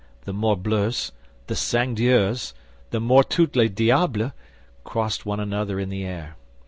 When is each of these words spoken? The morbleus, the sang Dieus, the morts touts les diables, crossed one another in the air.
The 0.23 0.33
morbleus, 0.33 1.11
the 1.45 1.55
sang 1.55 1.93
Dieus, 1.93 2.55
the 2.89 2.99
morts 2.99 3.35
touts 3.35 3.55
les 3.55 3.67
diables, 3.69 4.31
crossed 4.83 5.27
one 5.27 5.39
another 5.39 5.79
in 5.79 5.89
the 5.89 6.03
air. 6.05 6.37